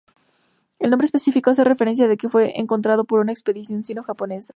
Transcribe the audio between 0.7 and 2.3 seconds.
El nombre específico hace referencia de que